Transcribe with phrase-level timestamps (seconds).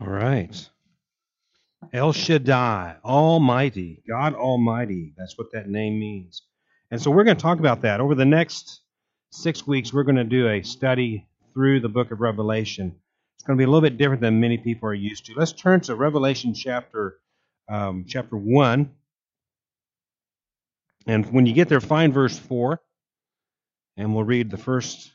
[0.00, 0.68] All right.
[1.92, 5.14] El Shaddai, Almighty, God Almighty.
[5.16, 6.42] That's what that name means.
[6.90, 8.00] And so we're going to talk about that.
[8.00, 8.80] Over the next
[9.30, 12.94] six weeks, we're going to do a study through the book of Revelation.
[13.36, 15.34] It's going to be a little bit different than many people are used to.
[15.36, 17.18] Let's turn to Revelation chapter
[17.68, 18.92] um, chapter one,
[21.06, 22.80] and when you get there, find verse four,
[23.96, 25.12] and we'll read the first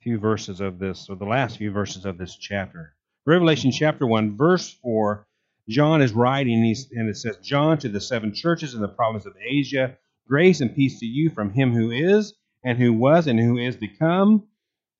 [0.00, 2.94] few verses of this, or the last few verses of this chapter.
[3.26, 5.26] Revelation chapter one, verse four.
[5.66, 9.34] John is writing, and it says, John to the seven churches in the province of
[9.42, 9.96] Asia,
[10.28, 13.76] grace and peace to you from him who is, and who was, and who is
[13.76, 14.44] to come,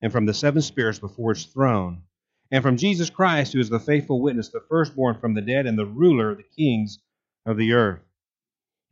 [0.01, 2.05] and from the seven spirits before his throne,
[2.51, 5.79] and from Jesus Christ, who is the faithful witness, the firstborn from the dead, and
[5.79, 7.01] the ruler of the kings
[7.45, 8.01] of the earth.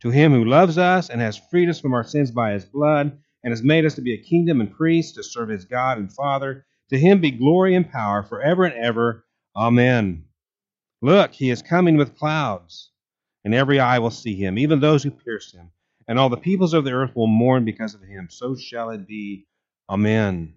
[0.01, 3.17] To him who loves us and has freed us from our sins by his blood,
[3.43, 6.13] and has made us to be a kingdom and priests to serve his God and
[6.13, 9.25] Father, to him be glory and power forever and ever.
[9.55, 10.25] Amen.
[11.01, 12.91] Look, he is coming with clouds,
[13.43, 15.71] and every eye will see him, even those who pierced him,
[16.07, 18.27] and all the peoples of the earth will mourn because of him.
[18.29, 19.45] So shall it be.
[19.89, 20.55] Amen.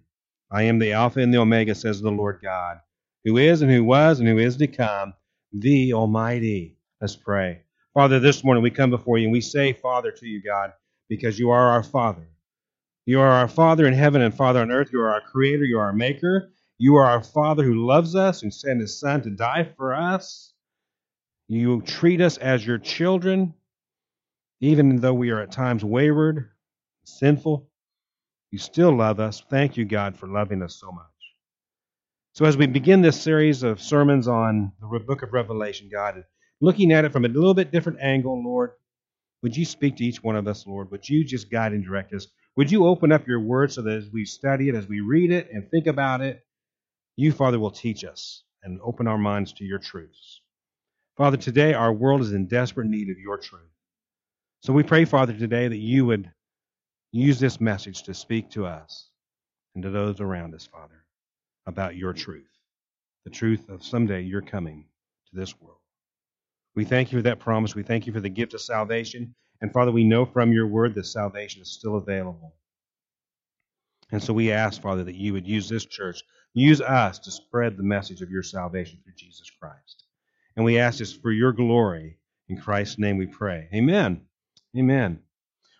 [0.49, 2.79] I am the Alpha and the Omega, says the Lord God,
[3.25, 5.13] who is and who was and who is to come,
[5.51, 6.77] the Almighty.
[7.01, 7.63] Let's pray.
[7.93, 10.71] Father, this morning we come before you and we say, Father, to you, God,
[11.09, 12.29] because you are our Father.
[13.07, 14.89] You are our Father in heaven and Father on earth.
[14.91, 15.63] You are our Creator.
[15.63, 16.51] You are our Maker.
[16.77, 20.51] You are our Father who loves us and sent His Son to die for us.
[21.47, 23.53] You treat us as your children,
[24.59, 26.49] even though we are at times wayward,
[27.05, 27.69] sinful.
[28.51, 29.41] You still love us.
[29.49, 31.05] Thank you, God, for loving us so much.
[32.33, 36.25] So, as we begin this series of sermons on the book of Revelation, God,
[36.59, 38.71] looking at it from a little bit different angle, Lord,
[39.43, 40.91] would you speak to each one of us, Lord?
[40.91, 42.27] Would you just guide and direct us?
[42.57, 45.31] Would you open up your word so that as we study it, as we read
[45.31, 46.43] it and think about it,
[47.15, 50.41] you, Father, will teach us and open our minds to your truths.
[51.15, 53.61] Father, today our world is in desperate need of your truth.
[54.61, 56.31] So we pray, Father, today that you would
[57.11, 59.09] use this message to speak to us
[59.75, 61.05] and to those around us, Father,
[61.67, 62.49] about your truth,
[63.23, 64.85] the truth of someday you're coming
[65.29, 65.77] to this world.
[66.75, 67.75] We thank you for that promise.
[67.75, 69.35] We thank you for the gift of salvation.
[69.61, 72.53] And Father, we know from your word that salvation is still available.
[74.11, 76.23] And so we ask, Father, that you would use this church
[76.57, 80.05] Use us to spread the message of your salvation through Jesus Christ.
[80.55, 82.17] And we ask this for your glory.
[82.49, 83.69] In Christ's name we pray.
[83.75, 84.21] Amen.
[84.75, 85.19] Amen.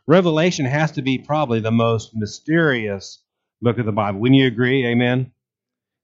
[0.05, 3.23] Revelation has to be probably the most mysterious
[3.59, 4.19] book of the Bible.
[4.19, 4.85] Wouldn't you agree?
[4.85, 5.31] Amen.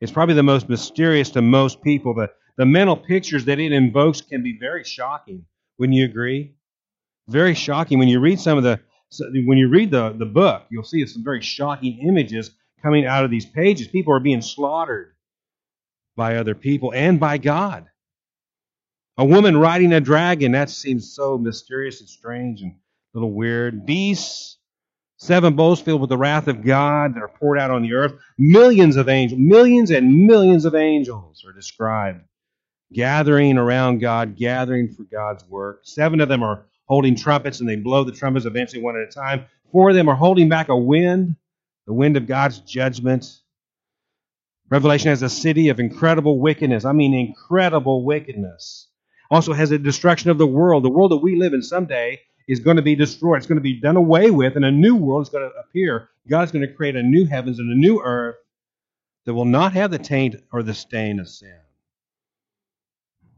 [0.01, 2.15] It's probably the most mysterious to most people.
[2.15, 5.45] The, the mental pictures that it invokes can be very shocking.
[5.77, 6.55] Wouldn't you agree?
[7.27, 7.99] Very shocking.
[7.99, 8.79] When you read some of the
[9.45, 12.51] when you read the, the book, you'll see some very shocking images
[12.81, 13.87] coming out of these pages.
[13.87, 15.13] People are being slaughtered
[16.15, 17.85] by other people and by God.
[19.17, 23.85] A woman riding a dragon, that seems so mysterious and strange and a little weird.
[23.85, 24.57] Beasts,
[25.17, 28.13] seven bowls filled with the wrath of God that are poured out on the earth.
[28.39, 32.21] Millions of angels, millions and millions of angels are described
[32.93, 35.81] gathering around God, gathering for God's work.
[35.83, 39.11] Seven of them are holding trumpets and they blow the trumpets eventually one at a
[39.11, 39.45] time.
[39.71, 41.35] Four of them are holding back a wind
[41.85, 43.25] the wind of God's judgment.
[44.69, 46.85] Revelation has a city of incredible wickedness.
[46.85, 48.87] I mean, incredible wickedness.
[49.29, 50.83] Also has a destruction of the world.
[50.83, 53.37] The world that we live in someday is going to be destroyed.
[53.37, 56.09] It's going to be done away with, and a new world is going to appear.
[56.27, 58.35] God's going to create a new heavens and a new earth
[59.25, 61.59] that will not have the taint or the stain of sin.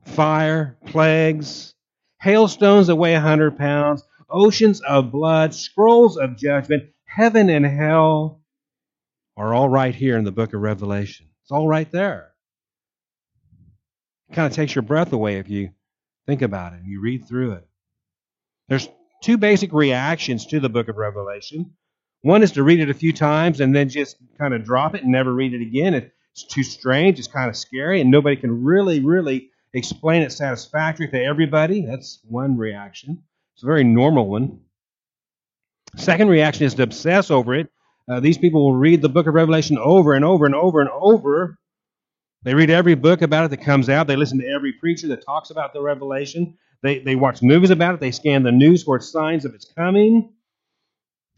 [0.06, 1.74] Fire, plagues,
[2.20, 8.42] hailstones that weigh a hundred pounds, oceans of blood, scrolls of judgment, heaven and hell
[9.38, 11.28] are all right here in the book of Revelation.
[11.44, 12.32] It's all right there.
[14.30, 15.72] It kind of takes your breath away if you
[16.26, 17.68] think about it and you read through it.
[18.68, 18.90] There's
[19.22, 21.74] two basic reactions to the book of Revelation.
[22.22, 25.04] One is to read it a few times and then just kind of drop it
[25.04, 25.94] and never read it again.
[25.94, 31.12] It's too strange, it's kind of scary, and nobody can really, really explain it satisfactorily
[31.12, 31.86] to everybody.
[31.86, 33.24] That's one reaction.
[33.54, 34.62] It's a very normal one.
[35.98, 37.70] Second reaction is to obsess over it.
[38.10, 40.90] Uh, these people will read the book of Revelation over and over and over and
[40.90, 41.58] over.
[42.44, 44.08] They read every book about it that comes out.
[44.08, 46.58] They listen to every preacher that talks about the Revelation.
[46.84, 48.00] They, they watch movies about it.
[48.00, 50.32] They scan the news for signs of its coming.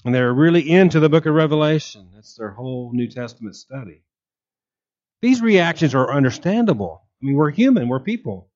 [0.04, 2.10] And they're really into the book of Revelation.
[2.14, 4.04] That's their whole New Testament study.
[5.22, 7.07] These reactions are understandable.
[7.22, 8.50] I mean, we're human, we're people.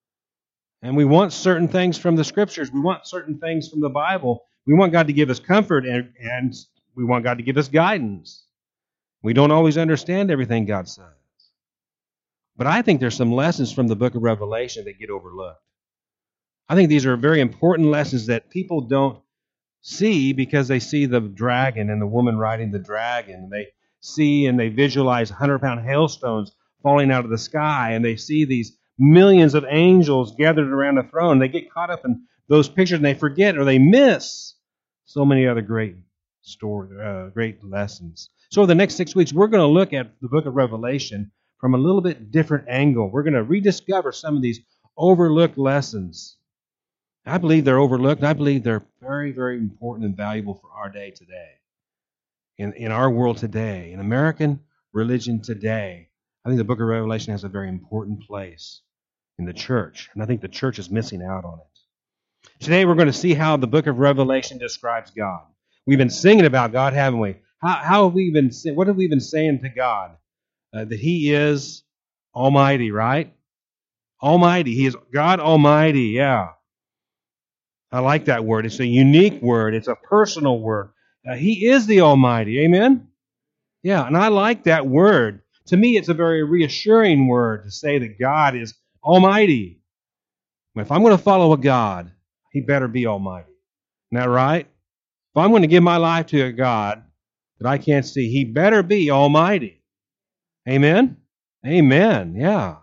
[0.81, 4.43] And we want certain things from the scriptures, we want certain things from the Bible.
[4.65, 6.53] We want God to give us comfort and, and
[6.95, 8.43] we want God to give us guidance.
[9.23, 11.05] We don't always understand everything God says.
[12.57, 15.61] But I think there's some lessons from the book of Revelation that get overlooked.
[16.69, 19.19] I think these are very important lessons that people don't
[19.81, 23.49] see because they see the dragon and the woman riding the dragon.
[23.49, 23.67] They
[23.99, 28.45] see and they visualize 100 pound hailstones falling out of the sky, and they see
[28.45, 31.39] these millions of angels gathered around the throne.
[31.39, 34.55] They get caught up in those pictures and they forget or they miss
[35.05, 35.95] so many other great
[36.41, 38.29] story, uh, great lessons.
[38.49, 41.73] So, the next six weeks, we're going to look at the book of Revelation from
[41.73, 43.09] a little bit different angle.
[43.09, 44.59] We're going to rediscover some of these
[44.97, 46.37] overlooked lessons.
[47.25, 48.23] I believe they're overlooked.
[48.23, 51.51] I believe they're very, very important and valuable for our day today.
[52.57, 54.59] In, in our world today, in American
[54.91, 56.09] religion today,
[56.45, 58.81] I think the book of Revelation has a very important place
[59.38, 62.59] in the church, and I think the church is missing out on it.
[62.63, 65.43] Today, we're going to see how the book of Revelation describes God.
[65.85, 67.38] We've been singing about God, haven't we?
[67.61, 68.51] How, how have we been?
[68.75, 70.17] What have we been saying to God?
[70.73, 71.83] Uh, that He is
[72.33, 73.33] Almighty, right?
[74.21, 74.73] Almighty.
[74.75, 76.09] He is God Almighty.
[76.09, 76.49] Yeah.
[77.91, 78.65] I like that word.
[78.65, 79.75] It's a unique word.
[79.75, 80.91] It's a personal word.
[81.29, 82.61] Uh, he is the Almighty.
[82.61, 83.09] Amen.
[83.83, 85.41] Yeah, and I like that word.
[85.67, 88.73] To me, it's a very reassuring word to say that God is
[89.03, 89.81] Almighty.
[90.75, 92.11] If I'm going to follow a God,
[92.51, 93.51] He better be Almighty.
[94.11, 94.65] Isn't that right?
[94.65, 97.03] If I'm going to give my life to a God
[97.59, 99.81] that I can't see, He better be Almighty.
[100.67, 101.17] Amen?
[101.65, 102.35] Amen.
[102.35, 102.77] Yeah.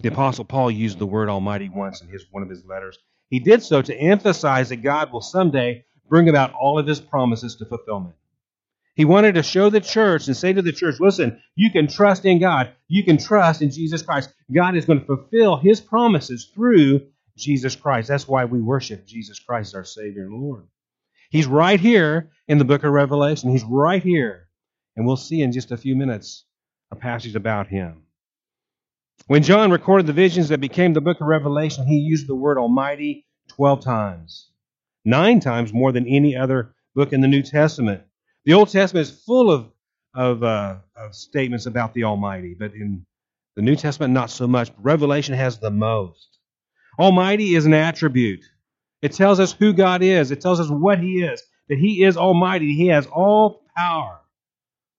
[0.00, 2.98] The Apostle Paul used the word Almighty once in his, one of his letters.
[3.30, 7.56] He did so to emphasize that God will someday bring about all of his promises
[7.56, 8.16] to fulfillment.
[8.94, 12.26] He wanted to show the church and say to the church, listen, you can trust
[12.26, 12.72] in God.
[12.88, 14.32] You can trust in Jesus Christ.
[14.54, 17.06] God is going to fulfill his promises through
[17.36, 18.08] Jesus Christ.
[18.08, 20.66] That's why we worship Jesus Christ, our Savior and Lord.
[21.30, 23.50] He's right here in the book of Revelation.
[23.50, 24.48] He's right here.
[24.94, 26.44] And we'll see in just a few minutes
[26.90, 28.02] a passage about him.
[29.26, 32.58] When John recorded the visions that became the book of Revelation, he used the word
[32.58, 34.50] Almighty 12 times,
[35.04, 38.02] nine times more than any other book in the New Testament.
[38.44, 39.70] The Old Testament is full of,
[40.14, 43.06] of, uh, of statements about the Almighty, but in
[43.56, 44.70] the New Testament, not so much.
[44.78, 46.38] Revelation has the most.
[46.98, 48.44] Almighty is an attribute.
[49.00, 50.30] It tells us who God is.
[50.30, 51.42] It tells us what He is.
[51.68, 52.74] That He is Almighty.
[52.74, 54.20] He has all power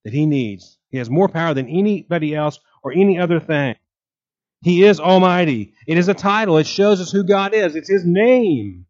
[0.04, 0.78] that He needs.
[0.90, 3.76] He has more power than anybody else or any other thing.
[4.62, 5.74] He is Almighty.
[5.88, 6.58] It is a title.
[6.58, 7.76] It shows us who God is.
[7.76, 8.86] It's His name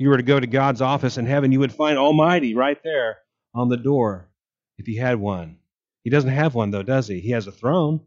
[0.00, 3.18] you were to go to God's office in heaven, you would find Almighty right there
[3.54, 4.30] on the door
[4.78, 5.58] if he had one.
[6.02, 7.20] He doesn't have one, though, does he?
[7.20, 8.00] He has a throne,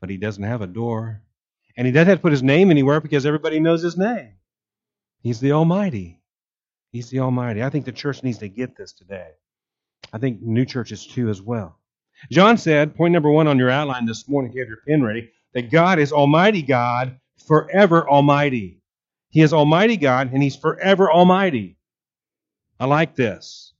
[0.00, 1.22] but he doesn't have a door.
[1.76, 4.34] And he doesn't have to put his name anywhere because everybody knows his name.
[5.20, 6.20] He's the Almighty.
[6.92, 7.62] He's the Almighty.
[7.62, 9.30] I think the church needs to get this today.
[10.12, 11.76] I think new churches too as well.
[12.30, 15.02] John said, point number one on your outline this morning, if you have your pen
[15.02, 17.18] ready, that God is Almighty God,
[17.48, 18.80] forever Almighty.
[19.30, 21.76] He is Almighty God, and He's forever Almighty.
[22.78, 23.72] I like this.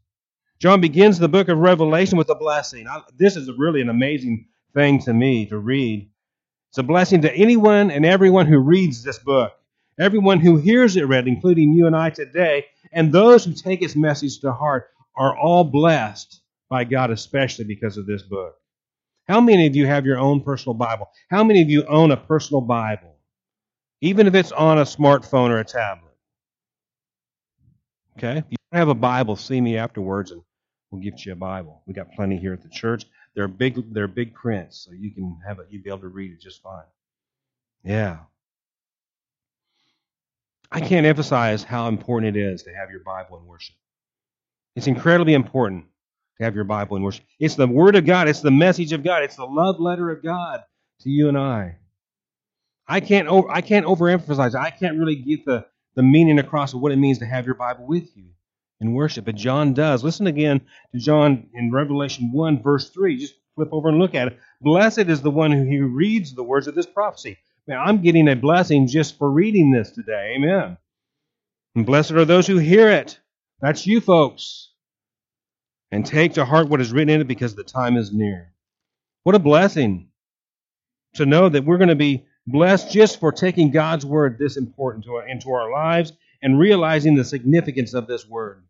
[0.59, 2.89] John begins the book of Revelation with a blessing.
[2.89, 6.11] I, this is really an amazing thing to me to read.
[6.71, 9.53] It's a blessing to anyone and everyone who reads this book,
[9.99, 13.97] everyone who hears it read, including you and I today, and those who take its
[13.97, 18.57] message to heart are all blessed by God, especially because of this book.
[19.29, 21.09] How many of you have your own personal Bible?
[21.31, 23.15] How many of you own a personal Bible?
[24.07, 26.15] Even if it's on a smartphone or a tablet.
[28.17, 28.39] Okay?
[28.39, 30.43] If you don't have a Bible, see me afterwards and
[30.91, 31.83] we'll give you a Bible.
[31.87, 33.05] We got plenty here at the church.
[33.35, 36.33] They're big they're big prints, so you can have it, you'll be able to read
[36.33, 36.85] it just fine.
[37.85, 38.19] Yeah.
[40.71, 43.77] I can't emphasize how important it is to have your Bible in worship.
[44.75, 45.85] It's incredibly important
[46.39, 47.25] to have your Bible in worship.
[47.39, 50.23] It's the Word of God, it's the message of God, it's the love letter of
[50.23, 50.63] God
[51.01, 51.77] to you and I.
[52.88, 54.55] I can't over, I can't overemphasize.
[54.55, 57.55] I can't really get the, the meaning across of what it means to have your
[57.55, 58.31] Bible with you
[58.81, 59.25] in worship.
[59.25, 60.05] But John does.
[60.05, 60.61] Listen again
[60.93, 63.16] to John in Revelation 1, verse 3.
[63.16, 64.38] Just flip over and look at it.
[64.61, 67.38] Blessed is the one who reads the words of this prophecy.
[67.66, 70.35] Now, I'm getting a blessing just for reading this today.
[70.37, 70.76] Amen.
[71.75, 73.19] And blessed are those who hear it.
[73.61, 74.71] That's you folks.
[75.90, 78.52] And take to heart what is written in it because the time is near.
[79.25, 80.11] What a blessing
[81.14, 85.05] to know that we're going to be Blessed just for taking God's word this important
[85.05, 86.12] to into our lives
[86.43, 88.62] and realizing the significance of this word.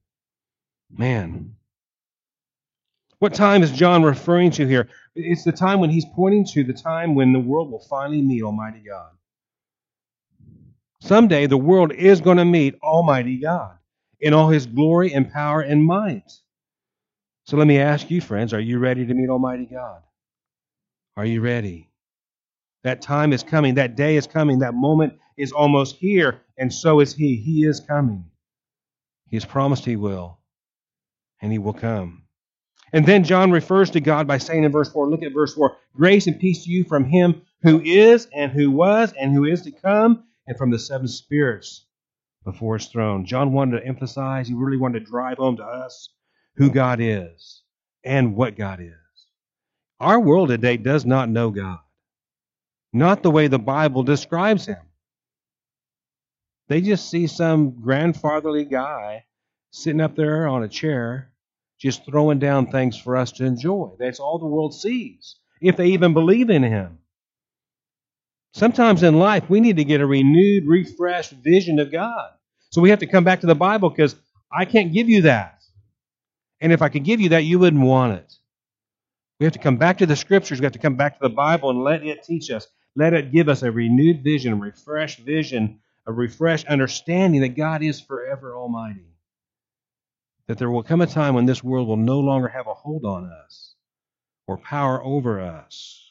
[0.90, 1.56] Man.
[3.18, 4.88] What time is John referring to here?
[5.14, 8.42] It's the time when he's pointing to the time when the world will finally meet
[8.42, 9.10] Almighty God.
[11.00, 13.76] Someday the world is going to meet Almighty God
[14.20, 16.30] in all his glory and power and might.
[17.44, 20.02] So let me ask you, friends, are you ready to meet Almighty God?
[21.16, 21.85] Are you ready?
[22.86, 23.74] That time is coming.
[23.74, 24.60] That day is coming.
[24.60, 27.34] That moment is almost here, and so is He.
[27.34, 28.26] He is coming.
[29.28, 30.38] He has promised He will,
[31.42, 32.22] and He will come.
[32.92, 35.76] And then John refers to God by saying in verse 4, look at verse 4
[35.96, 39.62] Grace and peace to you from Him who is, and who was, and who is
[39.62, 41.86] to come, and from the seven spirits
[42.44, 43.26] before His throne.
[43.26, 46.10] John wanted to emphasize, he really wanted to drive home to us
[46.54, 47.64] who God is
[48.04, 48.92] and what God is.
[49.98, 51.80] Our world today does not know God,
[52.96, 54.78] not the way the Bible describes Him.
[56.68, 59.24] They just see some grandfatherly guy
[59.70, 61.30] sitting up there on a chair
[61.78, 63.90] just throwing down things for us to enjoy.
[63.98, 66.98] That's all the world sees, if they even believe in Him.
[68.54, 72.30] Sometimes in life, we need to get a renewed, refreshed vision of God.
[72.70, 74.16] So we have to come back to the Bible because
[74.50, 75.62] I can't give you that.
[76.60, 78.32] And if I could give you that, you wouldn't want it.
[79.38, 80.58] We have to come back to the Scriptures.
[80.58, 82.66] We have to come back to the Bible and let it teach us.
[82.96, 87.82] Let it give us a renewed vision, a refreshed vision, a refreshed understanding that God
[87.82, 89.16] is forever Almighty
[90.46, 93.04] that there will come a time when this world will no longer have a hold
[93.04, 93.74] on us
[94.46, 96.02] or power over us.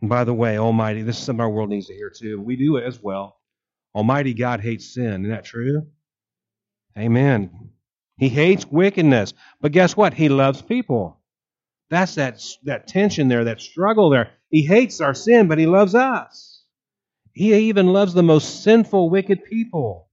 [0.00, 2.40] And by the way, Almighty, this is something our world needs to hear too.
[2.40, 3.36] We do it as well.
[3.94, 5.24] Almighty God hates sin.
[5.24, 5.86] Isn't that true?
[6.96, 7.70] Amen.
[8.16, 9.34] He hates wickedness.
[9.60, 10.14] But guess what?
[10.14, 11.19] He loves people.
[11.90, 14.30] That's that, that tension there, that struggle there.
[14.48, 16.62] He hates our sin, but he loves us.
[17.32, 20.08] He even loves the most sinful, wicked people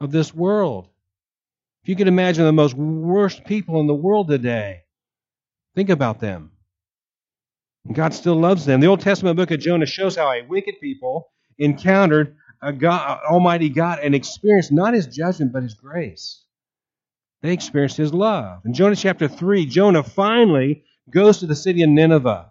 [0.00, 0.88] of this world.
[1.82, 4.82] If you could imagine the most worst people in the world today,
[5.74, 6.52] think about them.
[7.92, 8.80] God still loves them.
[8.80, 13.68] The Old Testament book of Jonah shows how a wicked people encountered a God, Almighty
[13.68, 16.42] God and experienced not his judgment, but his grace.
[17.42, 18.62] They experienced his love.
[18.64, 22.50] In Jonah chapter 3, Jonah finally goes to the city of Nineveh.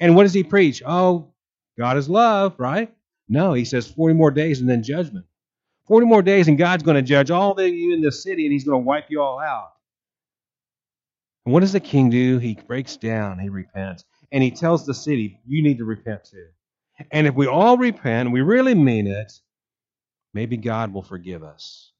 [0.00, 0.82] And what does he preach?
[0.84, 1.32] Oh,
[1.78, 2.94] God is love, right?
[3.28, 5.26] No, he says 40 more days and then judgment.
[5.86, 8.52] 40 more days, and God's going to judge all of you in this city, and
[8.52, 9.72] He's going to wipe you all out.
[11.44, 12.38] And what does the king do?
[12.38, 16.46] He breaks down, he repents, and he tells the city, You need to repent too.
[17.10, 19.32] And if we all repent, we really mean it,
[20.32, 21.91] maybe God will forgive us.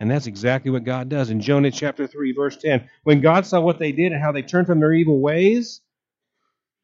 [0.00, 1.28] And that's exactly what God does.
[1.28, 4.40] In Jonah chapter 3, verse 10, when God saw what they did and how they
[4.40, 5.82] turned from their evil ways,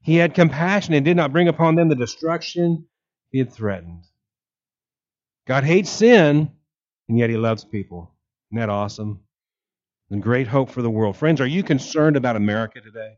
[0.02, 2.86] he had compassion and did not bring upon them the destruction
[3.30, 4.04] he had threatened.
[5.46, 6.50] God hates sin,
[7.08, 8.12] and yet he loves people.
[8.50, 9.20] Isn't that awesome?
[10.10, 11.16] And great hope for the world.
[11.16, 13.14] Friends, are you concerned about America today?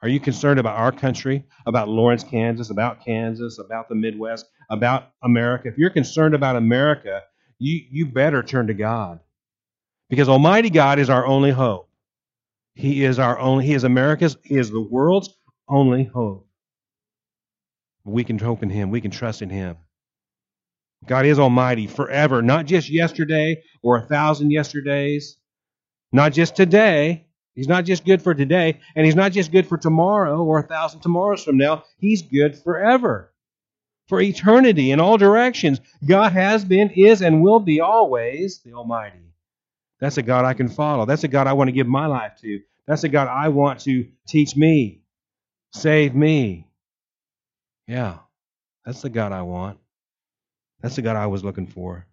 [0.00, 5.10] Are you concerned about our country, about Lawrence, Kansas, about Kansas, about the Midwest, about
[5.22, 5.68] America?
[5.68, 7.22] If you're concerned about America,
[7.60, 9.20] you, you better turn to God.
[10.08, 11.88] Because Almighty God is our only hope.
[12.74, 15.28] He is our only, He is America's, He is the world's
[15.68, 16.48] only hope.
[18.04, 19.76] We can hope in Him, we can trust in Him.
[21.06, 25.36] God is Almighty forever, not just yesterday or a thousand yesterdays,
[26.12, 27.26] not just today.
[27.54, 30.66] He's not just good for today, and He's not just good for tomorrow or a
[30.66, 31.84] thousand tomorrows from now.
[31.98, 33.32] He's good forever,
[34.10, 35.80] for eternity in all directions.
[36.04, 39.32] God has been, is, and will be always the Almighty.
[40.00, 41.06] That's a God I can follow.
[41.06, 42.60] That's a God I want to give my life to.
[42.86, 45.02] That's a God I want to teach me,
[45.72, 46.66] save me.
[47.86, 48.18] Yeah,
[48.84, 49.78] that's the God I want.
[50.80, 52.06] That's the God I was looking for.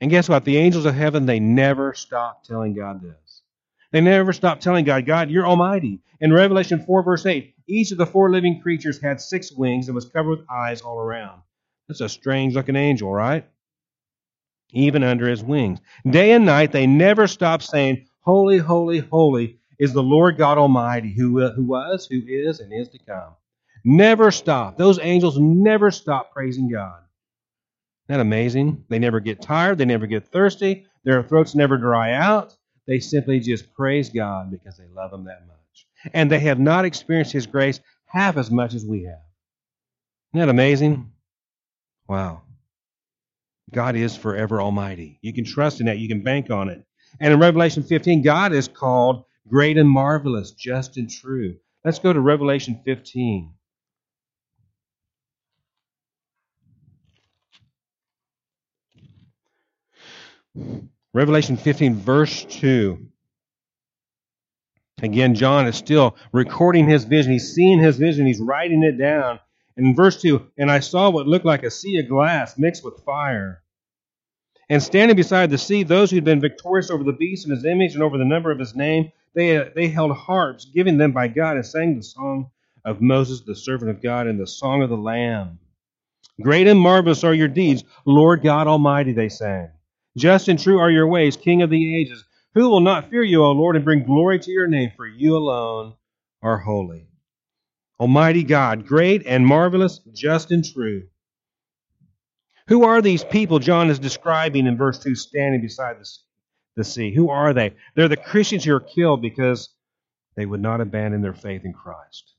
[0.00, 0.44] And guess what?
[0.44, 3.42] The angels of heaven, they never stop telling God this.
[3.90, 6.00] They never stop telling God, God, you're almighty.
[6.20, 9.94] In Revelation 4, verse 8, each of the four living creatures had six wings and
[9.94, 11.40] was covered with eyes all around.
[11.88, 13.46] That's a strange looking angel, right?
[14.72, 15.80] Even under his wings.
[16.08, 21.12] Day and night, they never stop saying, Holy, holy, holy is the Lord God Almighty,
[21.12, 23.34] who, uh, who was, who is, and is to come.
[23.84, 24.78] Never stop.
[24.78, 27.00] Those angels never stop praising God.
[28.08, 28.84] Isn't that amazing?
[28.88, 32.56] They never get tired, they never get thirsty, their throats never dry out.
[32.86, 35.56] They simply just praise God because they love Him that much.
[36.12, 39.18] And they have not experienced His grace half as much as we have.
[40.32, 41.12] Isn't that amazing?
[42.08, 42.42] Wow.
[43.72, 45.18] God is forever almighty.
[45.22, 46.84] You can trust in that, you can bank on it.
[47.20, 51.56] And in Revelation 15, God is called great and marvelous, just and true.
[51.84, 53.52] Let's go to Revelation 15.
[61.12, 63.06] Revelation 15, verse 2.
[65.02, 67.32] Again, John is still recording his vision.
[67.32, 68.26] He's seeing his vision.
[68.26, 69.40] He's writing it down.
[69.76, 72.84] And in verse 2, and I saw what looked like a sea of glass mixed
[72.84, 73.62] with fire.
[74.70, 77.64] And standing beside the sea, those who had been victorious over the beast and his
[77.64, 81.12] image and over the number of his name, They, uh, they held harps given them
[81.12, 82.50] by God and sang the song
[82.84, 85.58] of Moses, the servant of God, and the song of the Lamb.
[86.40, 89.70] Great and marvelous are your deeds, Lord God Almighty, they sang.
[90.16, 92.24] Just and true are your ways, King of the ages.
[92.54, 94.92] Who will not fear you, O Lord, and bring glory to your name?
[94.96, 95.94] For you alone
[96.40, 97.08] are holy.
[97.98, 101.04] Almighty God, great and marvelous, just and true.
[102.68, 105.96] Who are these people John is describing in verse 2 standing beside
[106.76, 107.14] the, sea?
[107.14, 107.74] Who are they?
[107.94, 109.68] They're the Christians who are killed because
[110.36, 112.34] they would not abandon their faith in Christ.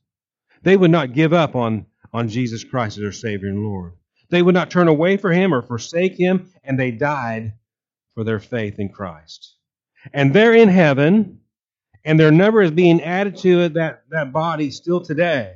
[0.64, 3.94] They would not give up on, on Jesus Christ as their Savior and Lord.
[4.30, 7.54] They would not turn away from Him or forsake Him, and they died
[8.14, 9.55] for their faith in Christ.
[10.14, 11.40] And they're in heaven,
[12.04, 15.56] and their number is being added to it, that, that body still today.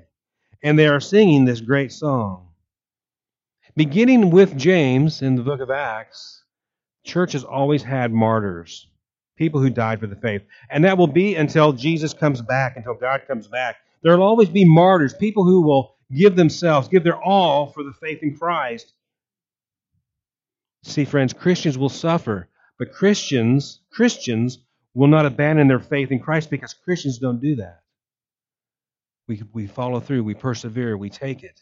[0.63, 2.48] And they are singing this great song.
[3.75, 6.44] Beginning with James in the book of Acts,
[7.06, 8.88] church has always had martyrs,
[9.38, 10.41] people who died for the faith.
[10.70, 13.77] And that will be until Jesus comes back, until God comes back.
[14.01, 17.94] There will always be martyrs, people who will give themselves, give their all for the
[17.94, 18.91] faith in Christ.
[20.84, 22.49] See, friends, Christians will suffer,
[22.80, 24.58] but Christians, Christians
[24.94, 27.82] will not abandon their faith in Christ because Christians don't do that.
[29.28, 31.60] We, we follow through, we persevere, we take it.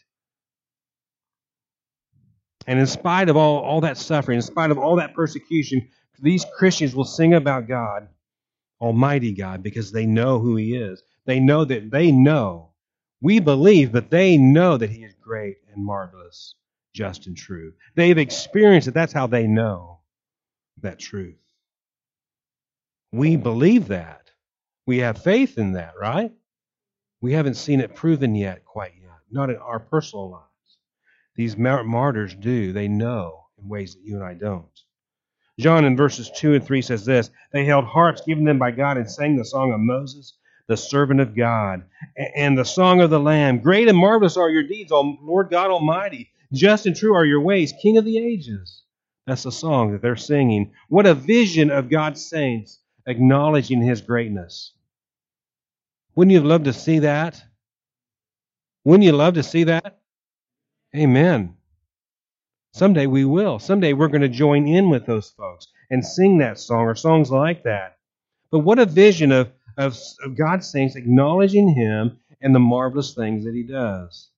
[2.66, 5.88] And in spite of all, all that suffering, in spite of all that persecution,
[6.20, 8.08] these Christians will sing about God,
[8.80, 11.02] Almighty God, because they know who He is.
[11.26, 12.70] They know that they know.
[13.20, 16.54] We believe, but they know that He is great and marvelous,
[16.94, 17.72] just and true.
[17.96, 18.94] They've experienced it.
[18.94, 19.97] That's how they know
[20.82, 21.38] that truth.
[23.12, 24.30] We believe that.
[24.86, 26.32] We have faith in that, right?
[27.20, 30.44] We haven't seen it proven yet, quite yet, not in our personal lives.
[31.34, 32.72] These martyrs do.
[32.72, 34.66] They know in ways that you and I don't.
[35.58, 38.96] John in verses 2 and 3 says this They held harps given them by God
[38.96, 40.34] and sang the song of Moses,
[40.68, 41.84] the servant of God,
[42.36, 43.58] and the song of the Lamb.
[43.58, 46.30] Great and marvelous are your deeds, O Lord God Almighty.
[46.52, 48.84] Just and true are your ways, King of the ages.
[49.28, 50.72] That's the song that they're singing.
[50.88, 54.72] What a vision of God's saints acknowledging his greatness.
[56.14, 57.38] Wouldn't you love to see that?
[58.84, 60.00] Wouldn't you love to see that?
[60.96, 61.58] Amen.
[62.72, 63.58] Someday we will.
[63.58, 67.30] Someday we're going to join in with those folks and sing that song or songs
[67.30, 67.98] like that.
[68.50, 73.44] But what a vision of, of, of God's saints acknowledging Him and the marvelous things
[73.44, 74.30] that He does.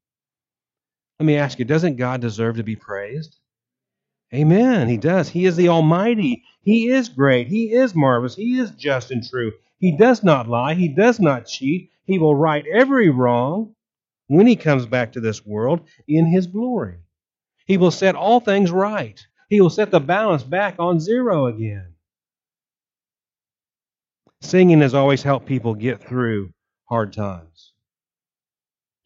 [1.21, 3.37] Let me ask you, doesn't God deserve to be praised?
[4.35, 4.89] Amen.
[4.89, 5.29] He does.
[5.29, 6.45] He is the Almighty.
[6.63, 7.49] He is great.
[7.49, 8.37] He is marvelous.
[8.37, 9.53] He is just and true.
[9.79, 10.75] He does not lie.
[10.75, 11.91] He does not cheat.
[12.05, 13.75] He will right every wrong
[14.29, 16.99] when he comes back to this world in his glory.
[17.67, 19.21] He will set all things right.
[19.49, 21.95] He will set the balance back on zero again.
[24.43, 26.53] Singing has always helped people get through
[26.89, 27.73] hard times.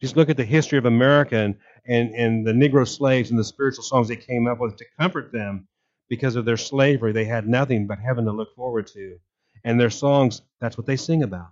[0.01, 1.55] Just look at the history of America and,
[1.87, 5.31] and, and the Negro slaves and the spiritual songs they came up with to comfort
[5.31, 5.67] them
[6.09, 7.11] because of their slavery.
[7.11, 9.17] They had nothing but heaven to look forward to.
[9.63, 11.51] And their songs, that's what they sing about.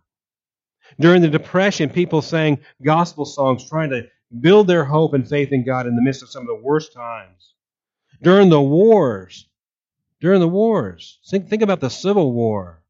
[1.00, 4.08] During the Depression, people sang gospel songs trying to
[4.40, 6.94] build their hope and faith in God in the midst of some of the worst
[6.94, 7.54] times.
[8.22, 9.48] During the wars,
[10.20, 12.84] during the wars, think, think about the Civil War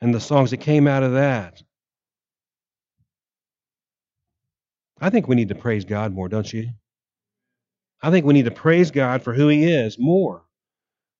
[0.00, 1.62] and the songs that came out of that.
[5.00, 6.70] I think we need to praise God more, don't you?
[8.02, 10.44] I think we need to praise God for who He is more.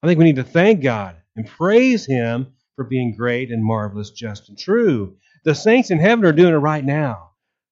[0.02, 4.10] I think we need to thank God and praise Him for being great and marvelous,
[4.10, 5.16] just and true.
[5.44, 7.30] The saints in heaven are doing it right now.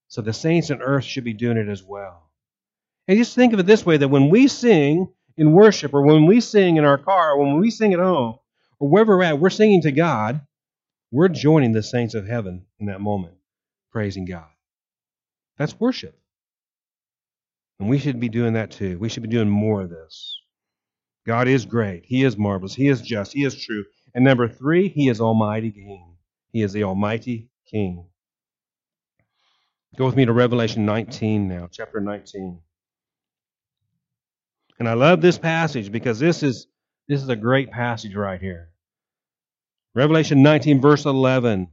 [0.09, 2.31] So the saints on earth should be doing it as well.
[3.09, 6.27] And just think of it this way that when we sing in worship, or when
[6.27, 8.39] we sing in our car, or when we sing at home,
[8.79, 10.41] or wherever we're at, we're singing to God,
[11.11, 13.35] we're joining the saints of heaven in that moment,
[13.91, 14.54] praising God.
[15.59, 16.19] That's worship.
[17.79, 18.99] And we should be doing that too.
[18.99, 20.41] We should be doing more of this.
[21.27, 22.05] God is great.
[22.05, 22.75] He is marvelous.
[22.75, 23.33] He is just.
[23.33, 23.85] He is true.
[24.15, 26.17] And number three, He is Almighty King.
[26.53, 28.07] He is the Almighty King.
[29.97, 32.61] Go with me to Revelation 19 now, chapter 19.
[34.79, 36.67] And I love this passage because this is
[37.09, 38.71] this is a great passage right here.
[39.95, 41.69] Revelation 19 verse 11.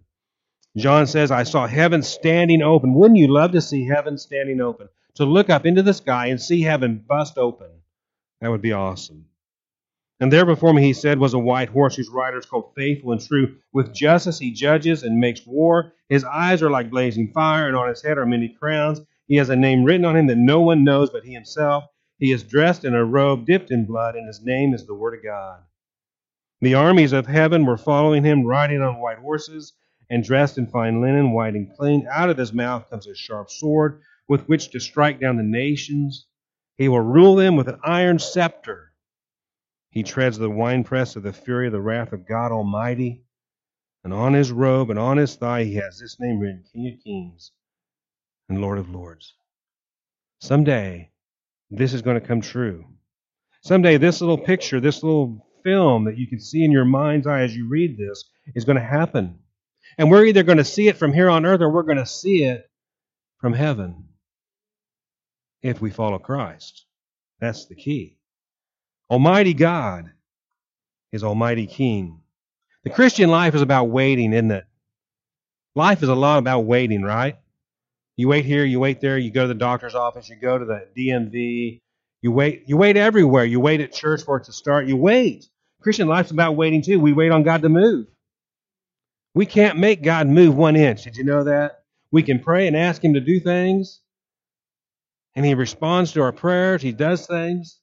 [0.77, 2.93] John says, I saw heaven standing open.
[2.93, 4.88] Wouldn't you love to see heaven standing open?
[5.15, 7.67] To look up into the sky and see heaven bust open.
[8.39, 9.25] That would be awesome.
[10.21, 13.12] And there before me, he said, was a white horse whose rider is called Faithful
[13.12, 13.55] and True.
[13.73, 15.93] With justice he judges and makes war.
[16.10, 19.01] His eyes are like blazing fire, and on his head are many crowns.
[19.27, 21.86] He has a name written on him that no one knows but he himself.
[22.19, 25.15] He is dressed in a robe dipped in blood, and his name is the Word
[25.17, 25.62] of God.
[26.62, 29.73] The armies of heaven were following him, riding on white horses,
[30.12, 32.06] and dressed in fine linen, white and clean.
[32.12, 36.28] Out of his mouth comes a sharp sword with which to strike down the nations.
[36.78, 38.91] He will rule them with an iron scepter.
[39.89, 43.24] He treads the winepress of the fury of the wrath of God Almighty.
[44.04, 47.04] And on his robe and on his thigh he has this name written King of
[47.04, 47.52] Kings
[48.50, 49.34] and Lord of Lords.
[50.39, 51.12] Someday,
[51.69, 52.84] this is going to come true.
[53.63, 57.43] Someday, this little picture, this little film that you can see in your mind's eye
[57.43, 59.39] as you read this is going to happen.
[59.97, 62.06] And we're either going to see it from here on earth or we're going to
[62.06, 62.69] see it
[63.39, 64.06] from heaven
[65.62, 66.86] if we follow Christ.
[67.39, 68.17] That's the key.
[69.10, 70.12] Almighty God
[71.12, 72.21] is Almighty King.
[72.84, 74.63] The Christian life is about waiting, isn't it?
[75.75, 77.38] Life is a lot about waiting, right?
[78.17, 80.65] You wait here, you wait there, you go to the doctor's office, you go to
[80.65, 81.82] the DMV,
[82.21, 83.45] you wait, you wait everywhere.
[83.45, 84.86] You wait at church for it to start.
[84.88, 85.49] You wait.
[85.82, 86.99] Christian life's about waiting too.
[86.99, 88.08] We wait on God to move.
[89.33, 91.03] We can't make God move one inch.
[91.03, 91.83] Did you know that?
[92.11, 94.01] We can pray and ask Him to do things,
[95.35, 96.81] and He responds to our prayers.
[96.81, 97.79] He does things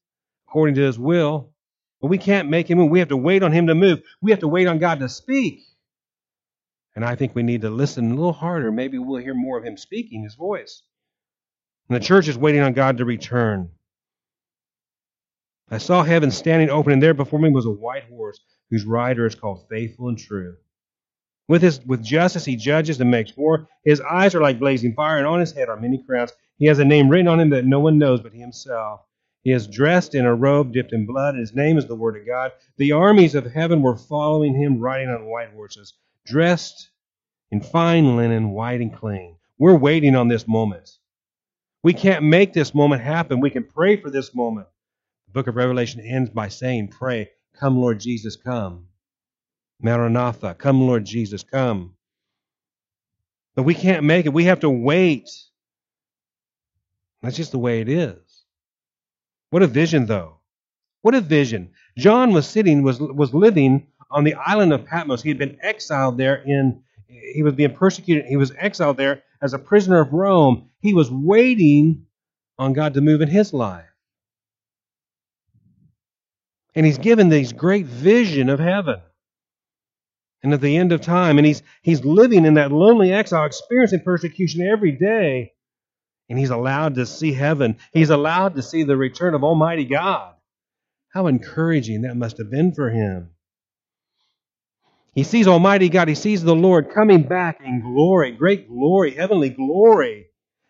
[0.47, 1.53] according to His will,
[2.01, 2.91] but we can't make Him move.
[2.91, 4.03] We have to wait on Him to move.
[4.21, 5.61] We have to wait on God to speak.
[6.95, 8.71] And I think we need to listen a little harder.
[8.71, 10.83] Maybe we'll hear more of Him speaking His voice.
[11.89, 13.71] And the church is waiting on God to return.
[15.71, 19.25] I saw heaven standing open, and there before me was a white horse, whose rider
[19.25, 20.57] is called Faithful and True.
[21.49, 23.69] With, his, with justice he judges and makes war.
[23.85, 26.33] His eyes are like blazing fire, and on his head are many crowns.
[26.59, 29.01] He has a name written on him that no one knows but himself.
[29.43, 32.19] He is dressed in a robe dipped in blood, and his name is the Word
[32.21, 32.53] of God.
[32.77, 35.95] The armies of heaven were following him, riding on white horses,
[36.27, 36.91] dressed
[37.51, 39.37] in fine linen, white and clean.
[39.57, 40.91] We're waiting on this moment.
[41.83, 43.41] We can't make this moment happen.
[43.41, 44.67] We can pray for this moment.
[45.29, 48.88] The book of Revelation ends by saying, Pray, come, Lord Jesus, come.
[49.81, 51.95] Maranatha, come, Lord Jesus, come.
[53.55, 54.33] But we can't make it.
[54.33, 55.29] We have to wait.
[57.23, 58.17] That's just the way it is.
[59.51, 60.39] What a vision, though.
[61.03, 61.71] What a vision.
[61.97, 65.23] John was sitting, was, was living on the island of Patmos.
[65.23, 68.27] He had been exiled there in, he was being persecuted.
[68.27, 70.71] He was exiled there as a prisoner of Rome.
[70.81, 72.07] He was waiting
[72.59, 73.85] on God to move in his life.
[76.75, 79.01] And he's given this great vision of heaven
[80.43, 81.39] and at the end of time.
[81.39, 85.53] And he's, he's living in that lonely exile, experiencing persecution every day.
[86.29, 87.79] And he's allowed to see heaven.
[87.93, 90.35] He's allowed to see the return of Almighty God.
[91.13, 93.31] How encouraging that must have been for him.
[95.15, 96.09] He sees Almighty God.
[96.09, 100.27] He sees the Lord coming back in glory, great glory, heavenly glory.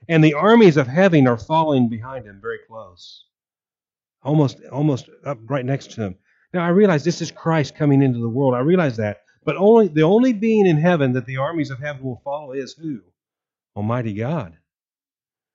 [0.09, 3.25] And the armies of heaven are following behind him very close
[4.23, 6.17] almost almost up right next to him.
[6.53, 8.55] Now I realize this is Christ coming into the world.
[8.55, 9.23] I realize that.
[9.49, 12.75] But only the only being in heaven that the armies of heaven will follow is
[12.75, 13.01] who?
[13.75, 14.59] Almighty God.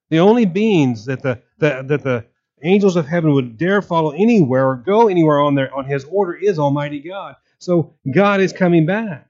[0.10, 2.26] The only beings that the, the that the
[2.64, 6.34] angels of heaven would dare follow anywhere or go anywhere on their on his order
[6.34, 7.36] is Almighty God.
[7.60, 9.30] So God is coming back.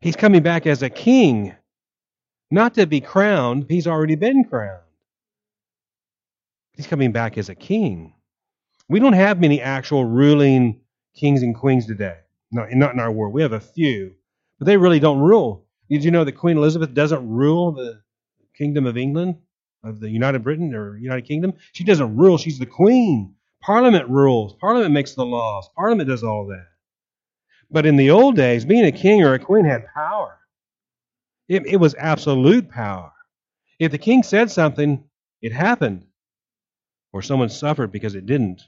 [0.00, 1.54] He's coming back as a king,
[2.50, 3.66] not to be crowned.
[3.68, 4.82] He's already been crowned.
[6.72, 8.12] He's coming back as a king.
[8.88, 10.80] We don't have many actual ruling
[11.18, 12.16] kings and queens today.
[12.50, 13.34] No, not in our world.
[13.34, 14.14] We have a few,
[14.58, 15.66] but they really don't rule.
[15.90, 18.00] Did you know that Queen Elizabeth doesn't rule the
[18.56, 19.36] Kingdom of England,
[19.84, 21.54] of the United Britain or United Kingdom?
[21.72, 22.38] She doesn't rule.
[22.38, 23.34] She's the queen.
[23.60, 24.54] Parliament rules.
[24.60, 25.68] Parliament makes the laws.
[25.76, 26.66] Parliament does all that.
[27.70, 30.38] But in the old days, being a king or a queen had power.
[31.48, 33.12] It, it was absolute power.
[33.78, 35.04] If the king said something,
[35.40, 36.04] it happened
[37.12, 38.62] or someone suffered because it didn't.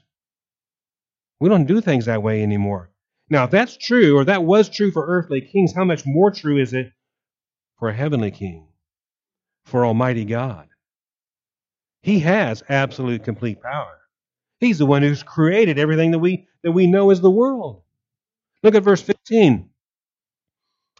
[1.41, 2.91] We don't do things that way anymore.
[3.27, 6.61] Now, if that's true, or that was true for earthly kings, how much more true
[6.61, 6.91] is it
[7.79, 8.67] for a heavenly king,
[9.65, 10.67] for Almighty God?
[12.03, 13.97] He has absolute complete power.
[14.59, 17.81] He's the one who's created everything that we that we know as the world.
[18.61, 19.67] Look at verse 15.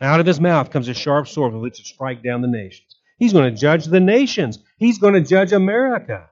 [0.02, 2.96] Out of his mouth comes a sharp sword with which to strike down the nations.
[3.20, 4.58] He's going to judge the nations.
[4.78, 6.32] He's going to judge America.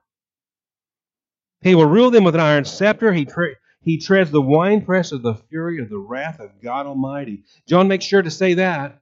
[1.61, 3.13] He will rule them with an iron scepter.
[3.13, 7.43] He, tre- he treads the winepress of the fury of the wrath of God Almighty.
[7.67, 9.01] John makes sure to say that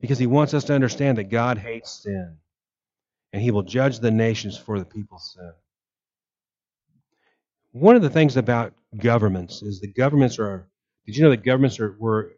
[0.00, 2.36] because he wants us to understand that God hates sin
[3.32, 5.52] and he will judge the nations for the people's sin.
[7.72, 10.68] One of the things about governments is the governments are,
[11.06, 12.32] did you know that governments are, were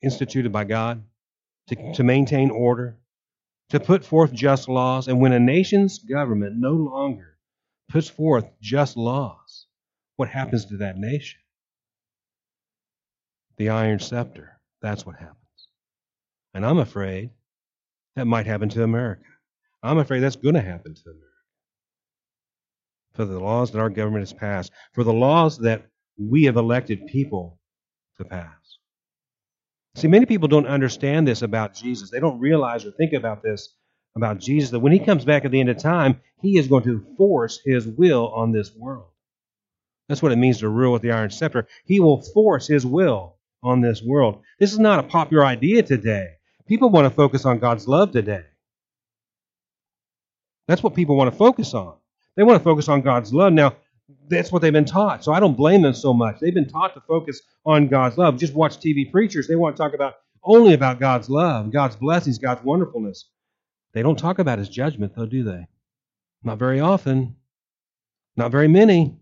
[0.00, 1.04] instituted by God
[1.68, 2.96] to, to maintain order,
[3.68, 5.08] to put forth just laws?
[5.08, 7.36] And when a nation's government no longer
[7.90, 9.66] puts forth just laws,
[10.16, 11.40] what happens to that nation?
[13.56, 14.60] The iron scepter.
[14.80, 15.36] That's what happens.
[16.54, 17.30] And I'm afraid
[18.16, 19.24] that might happen to America.
[19.82, 21.26] I'm afraid that's going to happen to America.
[23.14, 25.86] For the laws that our government has passed, for the laws that
[26.18, 27.58] we have elected people
[28.18, 28.78] to pass.
[29.94, 32.10] See, many people don't understand this about Jesus.
[32.10, 33.76] They don't realize or think about this
[34.16, 36.84] about Jesus that when he comes back at the end of time, he is going
[36.84, 39.11] to force his will on this world.
[40.12, 41.66] That's what it means to rule with the iron scepter.
[41.86, 44.42] He will force his will on this world.
[44.58, 46.32] This is not a popular idea today.
[46.66, 48.44] People want to focus on God's love today.
[50.68, 51.94] That's what people want to focus on.
[52.36, 53.54] They want to focus on God's love.
[53.54, 53.74] Now,
[54.28, 55.24] that's what they've been taught.
[55.24, 56.40] So I don't blame them so much.
[56.40, 58.36] They've been taught to focus on God's love.
[58.36, 59.48] Just watch TV preachers.
[59.48, 63.30] They want to talk about only about God's love, God's blessings, God's wonderfulness.
[63.94, 65.68] They don't talk about his judgment, though, do they?
[66.42, 67.36] Not very often.
[68.36, 69.16] Not very many.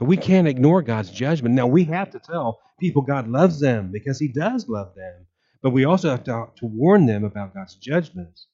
[0.00, 1.54] But we can't ignore God's judgment.
[1.54, 5.26] Now, we have to tell people God loves them because he does love them.
[5.62, 8.46] But we also have to, to warn them about God's judgments.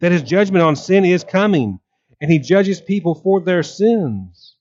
[0.00, 1.78] That his judgment on sin is coming,
[2.22, 4.56] and he judges people for their sins.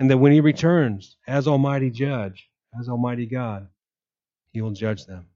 [0.00, 3.68] And that when he returns as Almighty Judge, as Almighty God,
[4.50, 5.26] he will judge them.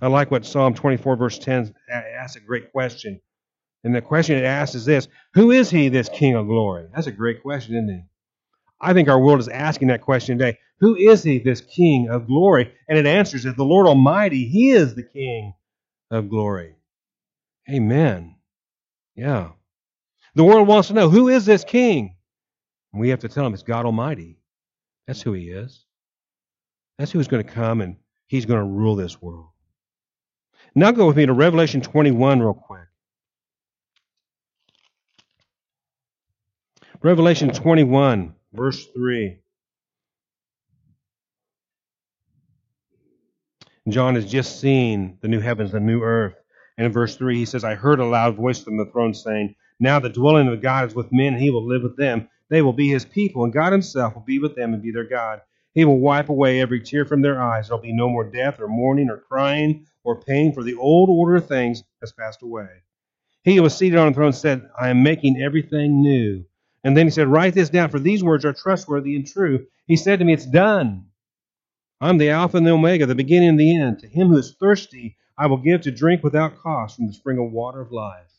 [0.00, 3.20] I like what Psalm 24, verse 10 asks a great question.
[3.82, 6.86] And the question it asks is this Who is he, this King of glory?
[6.94, 8.04] That's a great question, isn't it?
[8.80, 10.58] I think our world is asking that question today.
[10.80, 12.72] Who is he, this King of glory?
[12.88, 15.54] And it answers that the Lord Almighty, he is the King
[16.10, 16.76] of glory.
[17.68, 18.36] Amen.
[19.14, 19.50] Yeah.
[20.34, 22.16] The world wants to know who is this King?
[22.92, 24.38] And we have to tell him it's God Almighty.
[25.06, 25.84] That's who he is.
[26.98, 29.48] That's who's going to come and he's going to rule this world.
[30.74, 32.69] Now go with me to Revelation 21 real quick.
[37.02, 39.38] Revelation 21, verse 3.
[43.88, 46.34] John has just seen the new heavens, the new earth.
[46.76, 49.54] And in verse 3, he says, I heard a loud voice from the throne saying,
[49.78, 52.28] Now the dwelling of God is with men, and he will live with them.
[52.50, 55.08] They will be his people, and God himself will be with them and be their
[55.08, 55.40] God.
[55.72, 57.68] He will wipe away every tear from their eyes.
[57.68, 61.36] There'll be no more death, or mourning, or crying, or pain, for the old order
[61.36, 62.68] of things has passed away.
[63.42, 66.44] He who was seated on the throne said, I am making everything new.
[66.82, 69.66] And then he said, Write this down, for these words are trustworthy and true.
[69.86, 71.06] He said to me, It's done.
[72.00, 73.98] I'm the Alpha and the Omega, the beginning and the end.
[74.00, 77.38] To him who is thirsty, I will give to drink without cost from the spring
[77.38, 78.30] of water of life.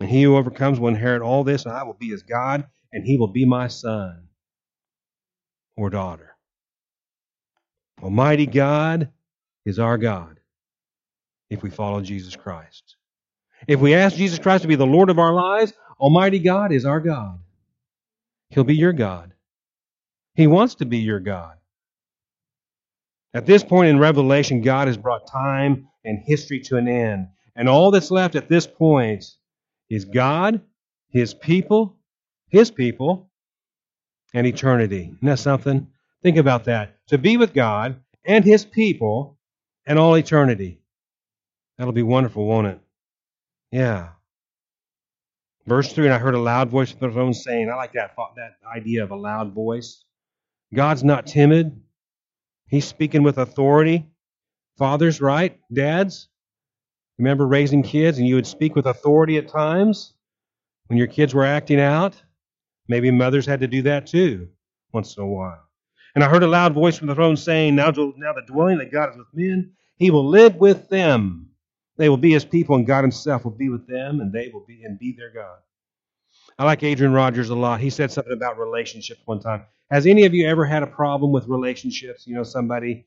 [0.00, 3.04] And he who overcomes will inherit all this, and I will be his God, and
[3.04, 4.28] he will be my son
[5.76, 6.36] or daughter.
[8.00, 9.10] Almighty God,
[9.68, 10.40] is our God
[11.50, 12.96] if we follow Jesus Christ.
[13.66, 16.84] If we ask Jesus Christ to be the Lord of our lives, Almighty God is
[16.84, 17.38] our God.
[18.50, 19.32] He'll be your God.
[20.34, 21.54] He wants to be your God.
[23.34, 27.28] At this point in Revelation, God has brought time and history to an end.
[27.54, 29.24] And all that's left at this point
[29.90, 30.60] is God,
[31.10, 31.98] His people,
[32.48, 33.30] His people,
[34.32, 35.12] and eternity.
[35.16, 35.88] Isn't that something?
[36.22, 36.96] Think about that.
[37.08, 39.38] To be with God and His people
[39.86, 40.80] and all eternity.
[41.76, 42.80] That'll be wonderful, won't it?
[43.70, 44.10] Yeah.
[45.68, 48.16] Verse 3 And I heard a loud voice from the throne saying, I like that
[48.36, 50.04] that idea of a loud voice.
[50.74, 51.80] God's not timid.
[52.68, 54.06] He's speaking with authority.
[54.78, 55.58] Fathers, right?
[55.72, 56.28] Dads?
[57.18, 60.14] Remember raising kids and you would speak with authority at times
[60.86, 62.22] when your kids were acting out?
[62.88, 64.48] Maybe mothers had to do that too
[64.92, 65.62] once in a while.
[66.14, 68.92] And I heard a loud voice from the throne saying, Now, now the dwelling that
[68.92, 71.50] God is with men he will live with them.
[71.98, 74.64] They will be his people, and God himself will be with them, and they will
[74.66, 75.58] be and be their God.
[76.58, 77.80] I like Adrian Rogers a lot.
[77.80, 79.64] He said something about relationships one time.
[79.90, 82.26] Has any of you ever had a problem with relationships?
[82.26, 83.06] You know, somebody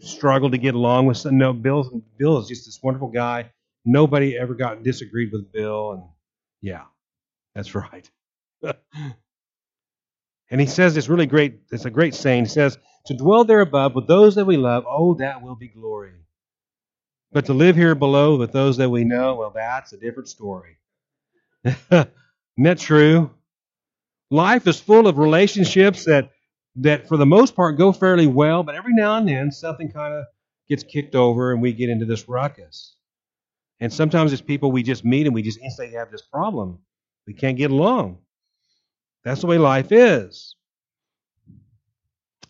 [0.00, 1.38] struggled to get along with some.
[1.38, 2.02] No, Bill.
[2.18, 3.50] Bill is just this wonderful guy.
[3.84, 6.02] Nobody ever got disagreed with Bill, and
[6.60, 6.84] yeah,
[7.54, 8.10] that's right.
[10.50, 11.60] and he says this really great.
[11.70, 12.44] It's a great saying.
[12.44, 15.68] He says, to dwell there above with those that we love, oh, that will be
[15.68, 16.12] glory.
[17.32, 20.78] But to live here below with those that we know, well, that's a different story.
[21.64, 22.08] Isn't
[22.56, 23.30] that true?
[24.30, 26.30] Life is full of relationships that,
[26.76, 30.14] that, for the most part, go fairly well, but every now and then something kind
[30.14, 30.24] of
[30.68, 32.96] gets kicked over and we get into this ruckus.
[33.80, 36.78] And sometimes it's people we just meet and we just instantly have this problem.
[37.26, 38.18] We can't get along.
[39.24, 40.56] That's the way life is.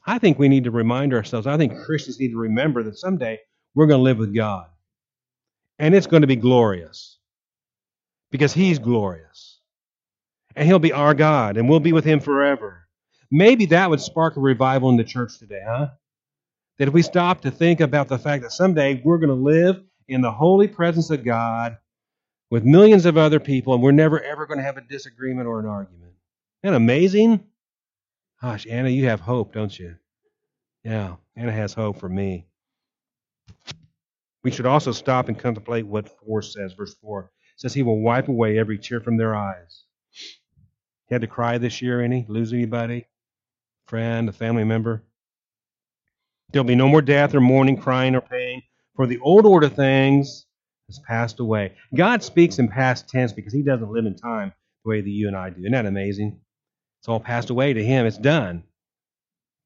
[0.07, 3.39] I think we need to remind ourselves, I think Christians need to remember that someday
[3.79, 4.67] we're going to live with God.
[5.79, 7.17] And it's going to be glorious.
[8.33, 9.61] Because He's glorious.
[10.57, 12.89] And He'll be our God, and we'll be with Him forever.
[13.31, 15.91] Maybe that would spark a revival in the church today, huh?
[16.79, 19.81] That if we stop to think about the fact that someday we're going to live
[20.09, 21.79] in the holy presence of God
[22.51, 25.61] with millions of other people and we're never ever going to have a disagreement or
[25.61, 26.15] an argument.
[26.63, 27.45] Isn't that amazing?
[28.41, 29.97] Gosh, Anna, you have hope, don't you?
[30.83, 32.47] Yeah, Anna has hope for me.
[34.45, 36.73] We should also stop and contemplate what 4 says.
[36.73, 39.85] Verse 4 it says, He will wipe away every tear from their eyes.
[41.09, 42.25] You had to cry this year, any?
[42.29, 43.07] Lose anybody?
[43.89, 45.03] Friend, a family member?
[46.53, 48.63] There'll be no more death or mourning, crying, or pain,
[48.95, 50.47] for the old order things
[50.87, 51.75] has passed away.
[51.95, 54.53] God speaks in past tense because He doesn't live in time
[54.85, 55.61] the way that you and I do.
[55.61, 56.41] Isn't that amazing?
[57.01, 58.65] It's all passed away to Him, it's done.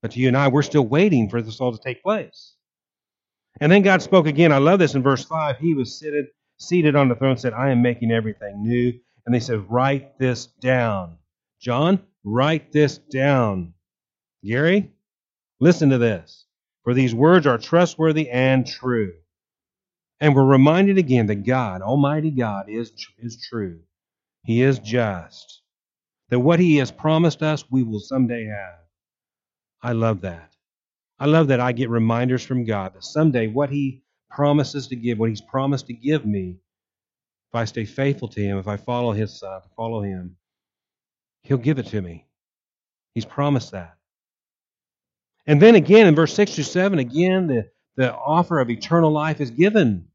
[0.01, 2.52] But to you and I, we're still waiting for this all to take place.
[3.61, 4.53] And then God spoke again.
[4.53, 5.59] I love this in verse 5.
[5.59, 6.27] He was seated,
[6.59, 8.93] seated on the throne said, I am making everything new.
[9.27, 11.19] And they said, Write this down.
[11.61, 13.75] John, write this down.
[14.45, 14.91] Gary,
[15.61, 16.47] listen to this.
[16.83, 19.13] For these words are trustworthy and true.
[20.21, 23.81] And we're reminded again that God, Almighty God, is, is true.
[24.45, 25.63] He is just.
[26.31, 28.79] That what He has promised us, we will someday have.
[29.83, 30.52] I love that.
[31.23, 35.21] I love that I get reminders from God that someday what He promises to give,
[35.21, 36.57] what He's promised to give me,
[37.49, 40.35] if I stay faithful to Him, if I follow His Son, follow Him,
[41.45, 42.27] He'll give it to me.
[43.15, 43.95] He's promised that.
[45.47, 49.41] And then again in verse 6 to 7, again, the, the offer of eternal life
[49.41, 50.09] is given.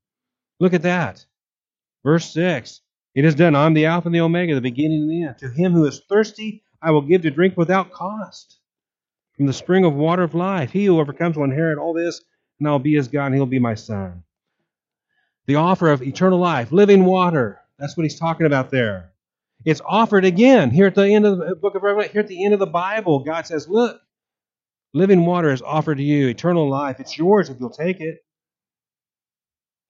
[0.59, 1.25] Look at that.
[2.03, 2.81] Verse 6
[3.15, 3.55] It is done.
[3.55, 5.37] I'm the Alpha and the Omega, the beginning and the end.
[5.37, 8.56] To him who is thirsty, I will give to drink without cost
[9.37, 10.71] from the spring of water of life.
[10.71, 12.21] He who overcomes will inherit all this,
[12.59, 14.23] and I'll be his God, and he'll be my son.
[15.45, 17.61] The offer of eternal life, living water.
[17.79, 19.13] That's what he's talking about there.
[19.63, 22.11] It's offered again here at the end of the book of Revelation.
[22.11, 23.99] Here at the end of the Bible, God says, Look,
[24.93, 26.99] living water is offered to you, eternal life.
[26.99, 28.17] It's yours if you'll take it.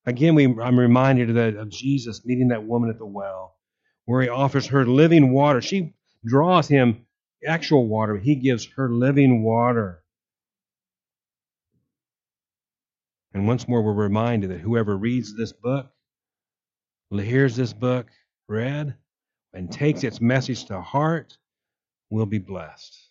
[0.06, 3.56] Again, we, I'm reminded of, of Jesus meeting that woman at the well,
[4.06, 5.62] where he offers her living water.
[5.62, 7.07] She draws him
[7.46, 10.04] actual water, he gives her living water.
[13.34, 15.88] And once more, we're reminded that whoever reads this book,
[17.12, 18.08] hears this book
[18.48, 18.96] read,
[19.54, 21.38] and takes its message to heart
[22.10, 23.10] will be blessed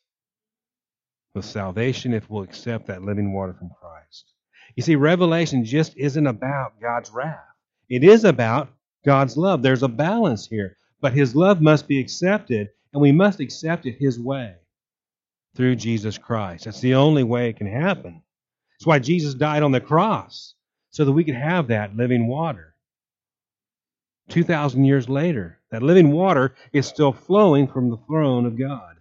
[1.35, 4.33] with salvation if we'll accept that living water from Christ.
[4.75, 7.39] You see, Revelation just isn't about God's wrath.
[7.89, 8.71] It is about
[9.05, 9.62] God's love.
[9.62, 10.77] There's a balance here.
[11.01, 14.55] But His love must be accepted, and we must accept it His way
[15.55, 16.65] through Jesus Christ.
[16.65, 18.23] That's the only way it can happen.
[18.73, 20.55] That's why Jesus died on the cross,
[20.93, 22.75] so that we could have that living water.
[24.31, 28.97] 2,000 years later, that living water is still flowing from the throne of God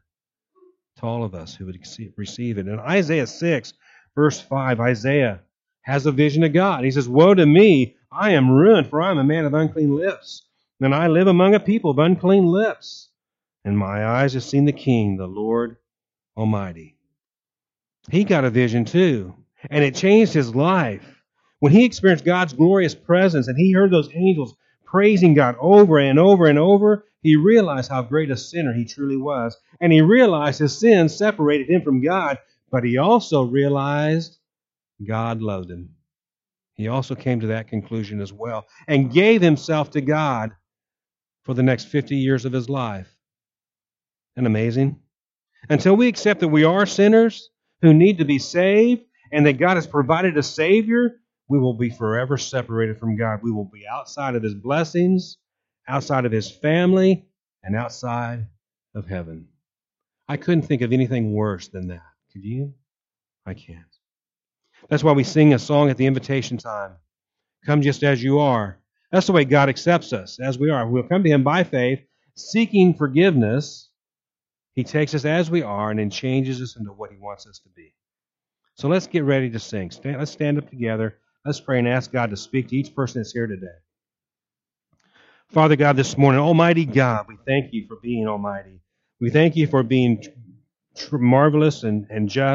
[0.98, 1.80] to all of us who would
[2.18, 2.68] receive it.
[2.68, 3.74] In Isaiah 6,
[4.14, 5.40] verse 5, Isaiah
[5.84, 6.84] has a vision of God.
[6.84, 9.96] He says, Woe to me, I am ruined, for I am a man of unclean
[9.96, 10.44] lips,
[10.82, 13.10] and I live among a people of unclean lips.
[13.66, 15.78] And my eyes have seen the King, the Lord
[16.38, 16.98] Almighty.
[18.12, 19.34] He got a vision too,
[19.72, 21.24] and it changed his life.
[21.60, 26.20] When he experienced God's glorious presence and he heard those angels praising God over and
[26.20, 29.58] over and over, he realized how great a sinner he truly was.
[29.82, 32.38] And he realized his sin separated him from God,
[32.70, 34.38] but he also realized
[35.04, 35.96] God loved him.
[36.76, 40.52] He also came to that conclusion as well and gave himself to God
[41.44, 43.15] for the next 50 years of his life.
[44.36, 45.00] Isn't amazing?
[45.70, 47.50] Until we accept that we are sinners
[47.82, 51.16] who need to be saved and that God has provided a Savior,
[51.48, 53.40] we will be forever separated from God.
[53.42, 55.38] We will be outside of His blessings,
[55.88, 57.26] outside of His family,
[57.64, 58.48] and outside
[58.94, 59.48] of heaven.
[60.28, 62.04] I couldn't think of anything worse than that.
[62.34, 62.74] Could you?
[63.46, 63.80] I can't.
[64.90, 66.96] That's why we sing a song at the invitation time.
[67.66, 68.80] Come just as you are.
[69.12, 70.88] That's the way God accepts us, as we are.
[70.88, 72.00] We'll come to Him by faith,
[72.36, 73.90] seeking forgiveness.
[74.76, 77.60] He takes us as we are and then changes us into what He wants us
[77.60, 77.94] to be.
[78.76, 79.92] So let's get ready to sing.
[80.04, 81.18] Let's stand up together.
[81.46, 83.68] Let's pray and ask God to speak to each person that's here today.
[85.50, 88.82] Father God, this morning, Almighty God, we thank you for being Almighty.
[89.22, 90.24] We thank you for being
[91.12, 92.54] marvelous and, and just.